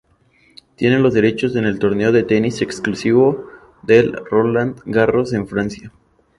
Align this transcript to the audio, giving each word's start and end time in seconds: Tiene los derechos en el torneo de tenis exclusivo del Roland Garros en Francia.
Tiene 0.77 0.97
los 0.97 1.13
derechos 1.13 1.55
en 1.55 1.65
el 1.65 1.77
torneo 1.77 2.11
de 2.11 2.23
tenis 2.23 2.63
exclusivo 2.63 3.47
del 3.83 4.13
Roland 4.13 4.81
Garros 4.83 5.31
en 5.31 5.47
Francia. 5.47 5.91